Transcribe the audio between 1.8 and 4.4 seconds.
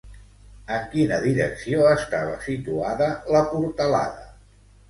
estava situada la portalada?